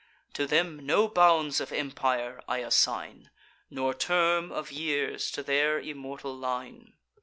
To 0.33 0.47
them 0.47 0.83
no 0.83 1.07
bounds 1.07 1.61
of 1.61 1.71
empire 1.71 2.41
I 2.47 2.57
assign, 2.57 3.29
Nor 3.69 3.93
term 3.93 4.51
of 4.51 4.71
years 4.71 5.29
to 5.29 5.43
their 5.43 5.77
immortal 5.79 6.35
line. 6.35 6.93